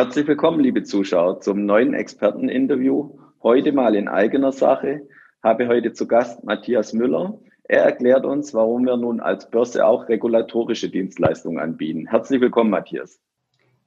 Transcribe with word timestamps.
Herzlich 0.00 0.26
willkommen, 0.26 0.60
liebe 0.60 0.82
Zuschauer, 0.82 1.40
zum 1.40 1.66
neuen 1.66 1.92
Experteninterview. 1.92 3.18
Heute 3.42 3.72
mal 3.72 3.94
in 3.94 4.08
eigener 4.08 4.50
Sache. 4.50 5.06
Habe 5.42 5.68
heute 5.68 5.92
zu 5.92 6.08
Gast 6.08 6.42
Matthias 6.42 6.94
Müller. 6.94 7.38
Er 7.64 7.82
erklärt 7.82 8.24
uns, 8.24 8.54
warum 8.54 8.86
wir 8.86 8.96
nun 8.96 9.20
als 9.20 9.50
Börse 9.50 9.84
auch 9.84 10.08
regulatorische 10.08 10.88
Dienstleistungen 10.88 11.58
anbieten. 11.58 12.06
Herzlich 12.06 12.40
willkommen, 12.40 12.70
Matthias. 12.70 13.20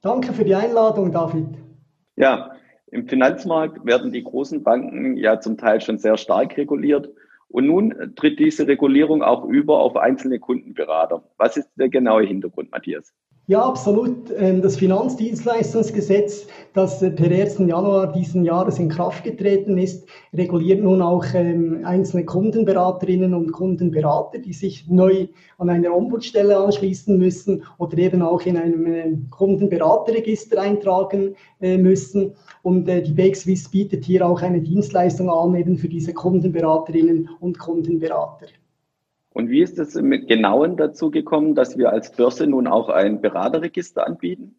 Danke 0.02 0.32
für 0.32 0.44
die 0.44 0.54
Einladung, 0.54 1.10
David. 1.10 1.48
Ja, 2.14 2.52
im 2.92 3.08
Finanzmarkt 3.08 3.84
werden 3.84 4.12
die 4.12 4.22
großen 4.22 4.62
Banken 4.62 5.16
ja 5.16 5.40
zum 5.40 5.58
Teil 5.58 5.80
schon 5.80 5.98
sehr 5.98 6.16
stark 6.16 6.56
reguliert. 6.56 7.08
Und 7.48 7.66
nun 7.66 8.12
tritt 8.14 8.38
diese 8.38 8.68
Regulierung 8.68 9.24
auch 9.24 9.44
über 9.46 9.80
auf 9.80 9.96
einzelne 9.96 10.38
Kundenberater. 10.38 11.24
Was 11.38 11.56
ist 11.56 11.72
der 11.74 11.88
genaue 11.88 12.22
Hintergrund, 12.22 12.70
Matthias? 12.70 13.12
Ja, 13.46 13.60
absolut. 13.60 14.30
Ähm, 14.38 14.62
das 14.62 14.76
Finanzdienstleistungsgesetz, 14.76 16.46
das 16.72 17.02
äh, 17.02 17.10
per 17.10 17.30
1. 17.30 17.58
Januar 17.58 18.10
diesen 18.10 18.42
Jahres 18.42 18.78
in 18.78 18.88
Kraft 18.88 19.22
getreten 19.22 19.76
ist, 19.76 20.08
reguliert 20.32 20.82
nun 20.82 21.02
auch 21.02 21.26
ähm, 21.34 21.82
einzelne 21.84 22.24
Kundenberaterinnen 22.24 23.34
und 23.34 23.52
Kundenberater, 23.52 24.38
die 24.38 24.54
sich 24.54 24.88
neu 24.88 25.26
an 25.58 25.68
einer 25.68 25.94
Ombudsstelle 25.94 26.56
anschließen 26.56 27.18
müssen 27.18 27.64
oder 27.76 27.98
eben 27.98 28.22
auch 28.22 28.40
in 28.46 28.56
einem 28.56 28.86
äh, 28.86 29.12
Kundenberaterregister 29.28 30.62
eintragen 30.62 31.36
äh, 31.60 31.76
müssen. 31.76 32.32
Und 32.62 32.86
die 32.86 33.12
BXWIS 33.12 33.68
bietet 33.68 34.06
hier 34.06 34.26
auch 34.26 34.40
eine 34.40 34.62
Dienstleistung 34.62 35.28
an, 35.28 35.54
eben 35.54 35.76
für 35.76 35.90
diese 35.90 36.14
Kundenberaterinnen 36.14 37.28
und 37.40 37.58
Kundenberater. 37.58 38.46
Und 39.34 39.50
wie 39.50 39.62
ist 39.62 39.80
es 39.80 39.96
im 39.96 40.10
Genauen 40.10 40.76
dazu 40.76 41.10
gekommen, 41.10 41.56
dass 41.56 41.76
wir 41.76 41.90
als 41.90 42.12
Börse 42.12 42.46
nun 42.46 42.68
auch 42.68 42.88
ein 42.88 43.20
Beraterregister 43.20 44.06
anbieten? 44.06 44.54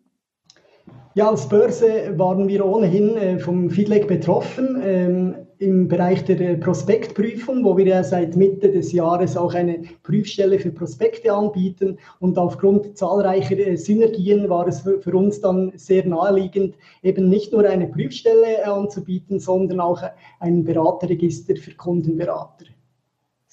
Ja, 1.13 1.29
als 1.29 1.47
Börse 1.47 2.13
waren 2.17 2.49
wir 2.49 2.65
ohnehin 2.65 3.15
äh, 3.15 3.39
vom 3.39 3.69
Feedback 3.69 4.05
betroffen 4.05 4.81
ähm, 4.83 5.35
im 5.59 5.87
Bereich 5.87 6.25
der 6.25 6.55
Prospektprüfung, 6.55 7.63
wo 7.63 7.77
wir 7.77 7.85
ja 7.85 8.03
seit 8.03 8.35
Mitte 8.35 8.69
des 8.69 8.91
Jahres 8.91 9.37
auch 9.37 9.53
eine 9.53 9.83
Prüfstelle 10.03 10.59
für 10.59 10.71
Prospekte 10.71 11.31
anbieten. 11.31 11.97
Und 12.19 12.37
aufgrund 12.37 12.97
zahlreicher 12.97 13.57
äh, 13.57 13.77
Synergien 13.77 14.49
war 14.49 14.67
es 14.67 14.81
für, 14.81 14.99
für, 14.99 15.15
uns 15.15 15.39
dann 15.39 15.71
sehr 15.77 16.05
naheliegend, 16.05 16.75
eben 17.01 17.29
nicht 17.29 17.53
nur 17.53 17.63
eine 17.63 17.87
Prüfstelle 17.87 18.57
äh, 18.57 18.63
anzubieten, 18.63 19.39
sondern 19.39 19.79
auch 19.79 20.03
ein 20.41 20.65
Beraterregister 20.65 21.55
für 21.55 21.75
Kundenberater. 21.75 22.65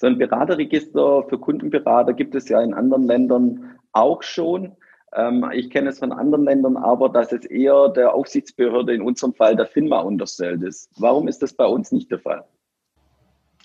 So 0.03 0.07
ein 0.07 0.17
Beraterregister 0.17 1.23
für 1.29 1.39
Kundenberater 1.39 2.11
gibt 2.11 2.35
es 2.35 2.49
ja 2.49 2.61
in 2.61 2.73
anderen 2.73 3.03
Ländern 3.03 3.79
auch 3.93 4.21
schon. 4.21 4.75
Ähm, 5.15 5.49
ich 5.53 5.69
kenne 5.69 5.91
es 5.91 5.99
von 5.99 6.11
anderen 6.11 6.43
Ländern 6.43 6.75
aber, 6.75 7.07
dass 7.07 7.31
es 7.31 7.45
eher 7.45 7.87
der 7.87 8.13
Aufsichtsbehörde, 8.13 8.93
in 8.93 9.01
unserem 9.01 9.33
Fall 9.33 9.55
der 9.55 9.65
FINMA, 9.65 10.01
unterstellt 10.01 10.61
ist. 10.61 10.89
Warum 10.97 11.29
ist 11.29 11.41
das 11.41 11.53
bei 11.53 11.65
uns 11.65 11.93
nicht 11.93 12.11
der 12.11 12.19
Fall? 12.19 12.43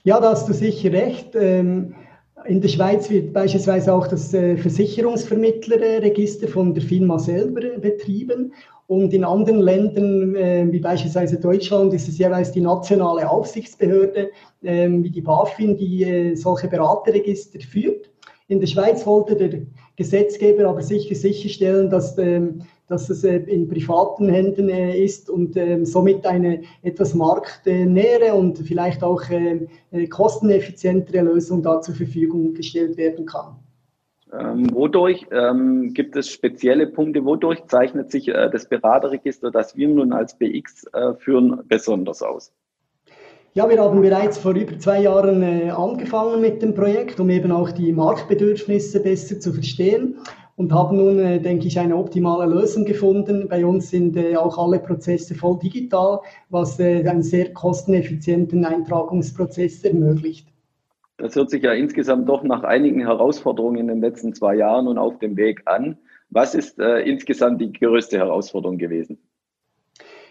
Ja, 0.05 0.21
da 0.21 0.31
hast 0.31 0.49
du 0.49 0.53
sicher 0.53 0.93
recht. 0.93 1.35
Ähm, 1.35 1.97
in 2.45 2.61
der 2.61 2.69
Schweiz 2.69 3.11
wird 3.11 3.33
beispielsweise 3.33 3.93
auch 3.93 4.07
das 4.07 4.33
äh, 4.35 4.57
Versicherungsvermittlerregister 4.57 6.49
von 6.49 6.75
der 6.75 6.83
FINMA 6.83 7.19
selber 7.19 7.61
betrieben. 7.79 8.53
Und 8.87 9.13
in 9.13 9.23
anderen 9.23 9.61
Ländern, 9.61 10.35
äh, 10.35 10.67
wie 10.71 10.81
beispielsweise 10.81 11.39
Deutschland, 11.39 11.93
ist 11.93 12.09
es 12.09 12.19
jeweils 12.19 12.53
die 12.53 12.63
nationale 12.63 13.29
Aufsichtsbehörde, 13.29 14.31
äh, 14.63 14.89
wie 14.89 15.11
die 15.11 15.21
BaFin, 15.21 15.77
die 15.77 16.05
äh, 16.05 16.35
solche 16.35 16.69
Beraterregister 16.69 17.61
führt. 17.61 18.11
In 18.49 18.61
der 18.61 18.67
Schweiz 18.67 19.07
wollte 19.07 19.37
der 19.37 19.61
Gesetzgeber 19.97 20.69
aber 20.69 20.81
sicher 20.81 21.15
sicherstellen, 21.15 21.91
dass, 21.91 22.17
ähm, 22.17 22.63
dass 22.87 23.11
es 23.11 23.23
äh, 23.23 23.37
in 23.37 23.69
privaten 23.69 24.31
Händen 24.31 24.71
äh, 24.71 24.99
ist 24.99 25.29
und 25.29 25.55
ähm, 25.59 25.85
somit 25.85 26.25
eine 26.25 26.63
etwas 26.83 27.15
marktnähere 27.15 28.33
und 28.33 28.59
vielleicht 28.59 29.03
auch 29.05 29.23
ähm, 29.31 29.69
äh, 29.91 30.07
kosteneffizientere 30.07 31.23
Lösung 31.23 31.63
da 31.63 31.83
zur 31.83 31.95
Verfügung 31.95 32.55
gestellt 32.55 32.97
werden 32.97 33.27
kann. 33.27 33.57
Ähm, 34.33 34.69
wodurch 34.73 35.27
ähm, 35.31 35.93
gibt 35.93 36.17
es 36.17 36.31
spezielle 36.31 36.87
Punkte? 36.87 37.25
Wodurch 37.27 37.67
zeichnet 37.67 38.11
sich 38.11 38.29
äh, 38.29 38.49
das 38.51 38.67
Beraterregister, 38.67 39.51
das 39.51 39.77
wir 39.77 39.89
nun 39.89 40.13
als 40.13 40.39
BX 40.39 40.85
äh, 40.95 41.15
führen, 41.15 41.61
besonders 41.69 42.23
aus? 42.23 42.53
Ja, 43.59 43.69
wir 43.69 43.83
haben 43.83 44.01
bereits 44.01 44.39
vor 44.39 44.55
über 44.55 44.79
zwei 44.79 45.03
Jahren 45.03 45.43
äh, 45.43 45.71
angefangen 45.71 46.41
mit 46.41 46.63
dem 46.63 46.75
Projekt, 46.75 47.19
um 47.19 47.29
eben 47.29 47.51
auch 47.51 47.73
die 47.73 47.93
Marktbedürfnisse 47.93 49.03
besser 49.03 49.41
zu 49.41 49.53
verstehen 49.53 50.19
und 50.55 50.73
haben 50.73 50.97
nun, 50.97 51.19
äh, 51.19 51.41
denke 51.41 51.67
ich, 51.67 51.77
eine 51.77 51.97
optimale 51.97 52.49
Lösung 52.49 52.85
gefunden. 52.85 53.49
Bei 53.49 53.67
uns 53.67 53.91
sind 53.91 54.17
äh, 54.17 54.37
auch 54.37 54.59
alle 54.59 54.79
Prozesse 54.79 55.35
voll 55.35 55.59
digital, 55.59 56.21
was 56.51 56.79
einen 56.79 57.25
sehr 57.25 57.53
kosteneffizienten 57.53 58.65
Eintragungsprozess 58.65 59.83
ermöglicht. 59.83 60.47
Das 61.17 61.35
hört 61.35 61.51
sich 61.51 61.65
ja 61.65 61.73
insgesamt 61.73 62.29
doch 62.29 62.45
nach 62.45 62.63
einigen 62.63 63.01
Herausforderungen 63.01 63.79
in 63.79 63.89
den 63.89 64.01
letzten 64.01 64.35
zwei 64.35 64.55
Jahren 64.55 64.87
und 64.87 64.99
auf 64.99 65.19
dem 65.19 65.37
Weg 65.37 65.63
an. 65.65 65.99
Was 66.31 66.55
ist 66.55 66.79
insgesamt 66.79 67.61
die 67.61 67.73
größte 67.73 68.19
Herausforderung 68.19 68.79
gewesen? 68.79 69.19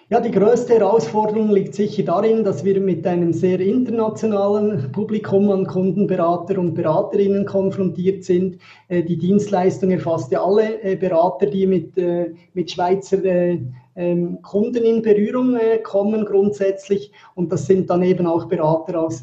Ja, 0.10 0.22
die 0.22 0.32
größte 0.32 0.76
Herausforderung 0.76 1.52
liegt 1.52 1.76
sicher 1.76 2.04
darin, 2.04 2.46
dass 2.46 2.64
wir 2.64 2.80
mit 2.80 3.06
einem 3.06 3.34
sehr 3.34 3.60
internationalen 3.60 4.90
Publikum 4.94 5.52
an 5.52 5.68
Kundenberater 5.68 6.58
und 6.60 6.76
Beraterinnen 6.76 7.46
konfrontiert 7.46 8.24
sind. 8.24 8.58
Äh, 8.88 9.04
die 9.04 9.18
Dienstleistung 9.18 9.92
erfasst 9.92 10.32
ja 10.32 10.42
alle 10.42 10.82
äh, 10.82 10.96
Berater, 10.96 11.48
die 11.48 11.68
mit, 11.68 11.98
äh, 11.98 12.34
mit 12.54 12.72
Schweizer 12.72 13.18
ähm, 13.26 14.42
Kunden 14.44 14.86
in 14.86 15.02
Berührung 15.02 15.58
kommen 15.84 16.24
grundsätzlich. 16.24 17.12
Und 17.36 17.52
das 17.52 17.66
sind 17.66 17.90
dann 17.90 18.02
eben 18.02 18.28
auch 18.28 18.46
Berater 18.46 19.02
aus, 19.02 19.22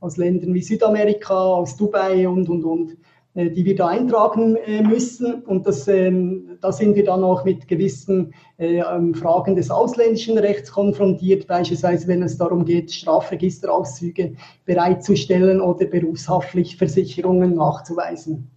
aus 0.00 0.16
Ländern 0.18 0.54
wie 0.54 0.62
Südamerika, 0.62 1.34
aus 1.34 1.76
Dubai 1.76 2.28
und, 2.28 2.48
und, 2.48 2.62
und. 2.62 2.96
Äh, 3.34 3.48
die 3.48 3.64
wir 3.64 3.74
da 3.74 3.88
eintragen 3.88 4.56
äh, 4.56 4.82
müssen. 4.82 5.42
Und 5.44 5.66
das, 5.66 5.88
ähm, 5.88 6.58
da 6.60 6.70
sind 6.70 6.96
wir 6.96 7.04
dann 7.04 7.24
auch 7.24 7.46
mit 7.46 7.66
gewissen 7.66 8.34
äh, 8.58 8.80
ähm, 8.80 9.14
Fragen 9.14 9.56
des 9.56 9.70
ausländischen 9.70 10.36
Rechts 10.36 10.70
konfrontiert, 10.70 11.46
beispielsweise 11.46 12.08
wenn 12.08 12.22
es 12.22 12.36
darum 12.36 12.66
geht, 12.66 12.92
Strafregisterauszüge 12.92 14.34
bereitzustellen 14.66 15.62
oder 15.62 15.86
berufshaftlich 15.86 16.76
Versicherungen 16.76 17.54
nachzuweisen. 17.54 18.50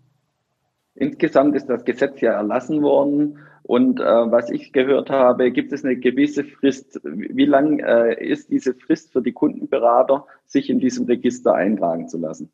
Insgesamt 0.96 1.56
ist 1.56 1.70
das 1.70 1.86
Gesetz 1.86 2.20
ja 2.20 2.34
erlassen 2.34 2.82
worden. 2.82 3.38
Und 3.64 4.02
äh, 4.02 4.04
was 4.04 4.50
ich 4.50 4.74
gehört 4.74 5.10
habe, 5.10 5.52
gibt 5.52 5.72
es 5.72 5.86
eine 5.86 5.96
gewisse 5.96 6.44
Frist. 6.44 7.00
Wie 7.04 7.46
lang 7.46 7.80
äh, 7.80 8.22
ist 8.22 8.52
diese 8.52 8.74
Frist 8.74 9.14
für 9.14 9.22
die 9.22 9.32
Kundenberater, 9.32 10.26
sich 10.44 10.70
in 10.70 10.80
diesem 10.80 11.06
Register 11.06 11.54
eintragen 11.54 12.10
zu 12.10 12.18
lassen? 12.18 12.52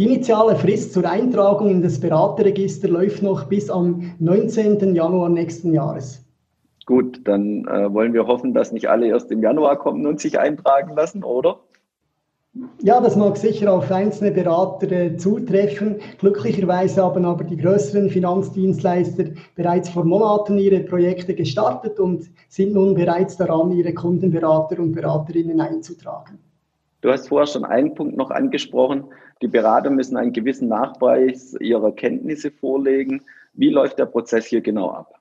Die 0.00 0.06
initiale 0.06 0.56
Frist 0.56 0.94
zur 0.94 1.04
Eintragung 1.06 1.68
in 1.68 1.82
das 1.82 2.00
Beraterregister 2.00 2.88
läuft 2.88 3.22
noch 3.22 3.44
bis 3.44 3.68
am 3.68 4.14
19. 4.18 4.94
Januar 4.94 5.28
nächsten 5.28 5.74
Jahres. 5.74 6.24
Gut, 6.86 7.20
dann 7.24 7.66
äh, 7.66 7.92
wollen 7.92 8.14
wir 8.14 8.26
hoffen, 8.26 8.54
dass 8.54 8.72
nicht 8.72 8.88
alle 8.88 9.08
erst 9.08 9.30
im 9.30 9.42
Januar 9.42 9.78
kommen 9.78 10.06
und 10.06 10.18
sich 10.18 10.38
eintragen 10.38 10.94
lassen, 10.96 11.22
oder? 11.22 11.60
Ja, 12.80 13.02
das 13.02 13.14
mag 13.14 13.36
sicher 13.36 13.70
auf 13.70 13.92
einzelne 13.92 14.30
Berater 14.30 14.90
äh, 14.90 15.18
zutreffen. 15.18 15.96
Glücklicherweise 16.18 17.04
haben 17.04 17.26
aber 17.26 17.44
die 17.44 17.58
größeren 17.58 18.08
Finanzdienstleister 18.08 19.24
bereits 19.54 19.90
vor 19.90 20.04
Monaten 20.06 20.56
ihre 20.56 20.80
Projekte 20.80 21.34
gestartet 21.34 22.00
und 22.00 22.24
sind 22.48 22.72
nun 22.72 22.94
bereits 22.94 23.36
daran, 23.36 23.70
ihre 23.72 23.92
Kundenberater 23.92 24.78
und 24.78 24.92
Beraterinnen 24.92 25.60
einzutragen. 25.60 26.38
Du 27.00 27.10
hast 27.10 27.28
vorher 27.28 27.46
schon 27.46 27.64
einen 27.64 27.94
Punkt 27.94 28.16
noch 28.16 28.30
angesprochen. 28.30 29.04
Die 29.40 29.48
Berater 29.48 29.90
müssen 29.90 30.16
einen 30.16 30.32
gewissen 30.32 30.68
Nachweis 30.68 31.54
ihrer 31.60 31.92
Kenntnisse 31.92 32.50
vorlegen. 32.50 33.22
Wie 33.54 33.70
läuft 33.70 33.98
der 33.98 34.06
Prozess 34.06 34.46
hier 34.46 34.60
genau 34.60 34.90
ab? 34.90 35.14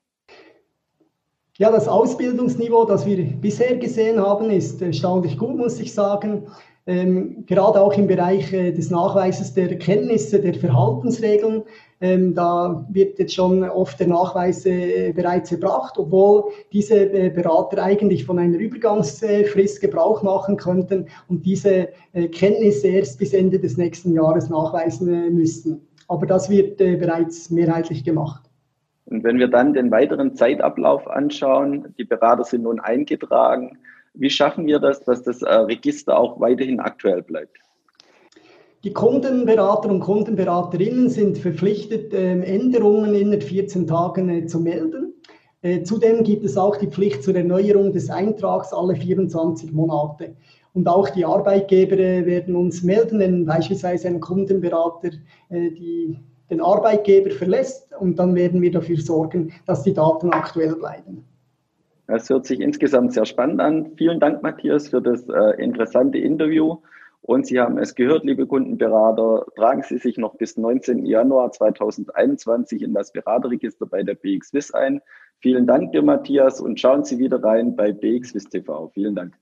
Ja, 1.58 1.72
das 1.72 1.88
Ausbildungsniveau, 1.88 2.86
das 2.86 3.06
wir 3.06 3.18
bisher 3.18 3.78
gesehen 3.78 4.20
haben, 4.20 4.50
ist 4.50 4.82
erstaunlich 4.82 5.38
gut, 5.38 5.58
muss 5.58 5.80
ich 5.80 5.94
sagen 5.94 6.48
ähm, 6.90 7.46
gerade 7.46 7.80
auch 7.80 7.94
im 7.94 8.08
Bereich 8.08 8.52
äh, 8.52 8.72
des 8.72 8.90
Nachweises 8.90 9.54
der 9.54 9.78
Kenntnisse 9.78 10.42
der 10.42 10.56
Verhaltensregeln. 10.56 11.64
Ähm, 12.02 12.34
da 12.34 12.84
wird 12.90 13.20
jetzt 13.20 13.36
schon 13.36 13.64
oft 13.64 14.00
der 14.00 14.08
Nachweis 14.08 14.66
äh, 14.66 15.14
bereits 15.14 15.52
erbracht, 15.52 16.00
obwohl 16.00 16.46
diese 16.74 16.96
äh, 16.96 17.30
Berater 17.30 17.84
eigentlich 17.84 18.26
von 18.26 18.40
einer 18.40 18.58
Übergangsfrist 18.58 19.82
Gebrauch 19.82 20.24
machen 20.24 20.58
könnten 20.58 21.06
und 21.28 21.46
diese 21.46 21.90
äh, 22.14 22.28
Kenntnisse 22.28 22.88
erst 22.88 23.20
bis 23.20 23.34
Ende 23.34 23.60
des 23.60 23.78
nächsten 23.78 24.14
Jahres 24.14 24.50
nachweisen 24.50 25.14
äh, 25.14 25.30
müssten. 25.30 25.82
Aber 26.08 26.26
das 26.26 26.50
wird 26.50 26.82
äh, 26.82 26.96
bereits 26.96 27.52
mehrheitlich 27.52 28.04
gemacht. 28.04 28.50
Und 29.06 29.24
wenn 29.24 29.38
wir 29.38 29.48
dann 29.48 29.74
den 29.74 29.92
weiteren 29.92 30.34
Zeitablauf 30.34 31.08
anschauen, 31.08 31.94
die 32.00 32.04
Berater 32.04 32.46
sind 32.46 32.64
nun 32.64 32.80
eingetragen, 32.80 33.78
wie 34.14 34.30
schaffen 34.30 34.66
wir 34.66 34.80
das, 34.80 35.04
dass 35.04 35.24
das 35.24 35.42
äh, 35.42 35.54
Register 35.54 36.18
auch 36.18 36.40
weiterhin 36.40 36.80
aktuell 36.80 37.22
bleibt? 37.22 37.58
Die 38.84 38.94
Kundenberater 38.94 39.90
und 39.90 40.00
Kundenberaterinnen 40.00 41.10
sind 41.10 41.38
verpflichtet, 41.38 42.14
ähm, 42.14 42.42
Änderungen 42.44 43.14
innerhalb 43.14 43.44
14 43.44 43.88
Tagen 43.88 44.30
äh, 44.30 44.46
zu 44.46 44.62
melden. 44.62 45.14
Äh, 45.62 45.84
zudem 45.84 46.24
gibt 46.24 46.46
es 46.46 46.56
auch 46.56 46.78
die 46.78 46.88
Pflicht 46.88 47.24
zur 47.24 47.36
Erneuerung 47.36 47.92
des 47.92 48.10
Eintrags 48.10 48.72
alle 48.72 48.96
24 48.96 49.74
Monate. 49.74 50.34
Und 50.74 50.88
auch 50.88 51.10
die 51.10 51.26
Arbeitgeber 51.26 51.98
werden 51.98 52.56
uns 52.56 52.82
melden, 52.84 53.20
wenn 53.20 53.46
beispielsweise 53.46 54.08
ein 54.08 54.20
Kundenberater 54.20 55.10
die, 55.50 56.16
den 56.50 56.62
Arbeitgeber 56.62 57.32
verlässt. 57.32 57.90
Und 58.00 58.20
dann 58.20 58.36
werden 58.36 58.62
wir 58.62 58.72
dafür 58.72 58.98
sorgen, 59.02 59.52
dass 59.66 59.82
die 59.82 59.96
Daten 59.96 60.30
aktuell 60.30 60.76
bleiben. 60.76 61.26
Das 62.10 62.28
hört 62.28 62.48
sich 62.48 62.60
insgesamt 62.60 63.14
sehr 63.14 63.26
spannend 63.26 63.62
an. 63.62 63.92
Vielen 63.96 64.20
Dank, 64.20 64.42
Matthias, 64.42 64.88
für 64.88 65.00
das 65.00 65.30
äh, 65.30 65.64
interessante 65.64 66.18
Interview. 66.18 66.78
Und 67.22 67.46
Sie 67.46 67.60
haben 67.60 67.78
es 67.78 67.94
gehört, 67.94 68.24
liebe 68.24 68.48
Kundenberater, 68.48 69.46
tragen 69.56 69.84
Sie 69.84 70.00
sich 70.00 70.18
noch 70.18 70.36
bis 70.36 70.58
19. 70.58 71.06
Januar 71.06 71.52
2021 71.52 72.82
in 72.82 72.96
das 72.96 73.12
Beraterregister 73.12 73.86
bei 73.86 74.02
der 74.02 74.16
BXWIS 74.16 74.74
ein. 74.74 75.02
Vielen 75.40 75.68
Dank 75.68 75.92
dir, 75.92 76.02
Matthias, 76.02 76.60
und 76.60 76.80
schauen 76.80 77.04
Sie 77.04 77.20
wieder 77.20 77.44
rein 77.44 77.76
bei 77.76 77.92
BXWIS 77.92 78.46
TV. 78.46 78.90
Vielen 78.96 79.14
Dank. 79.14 79.36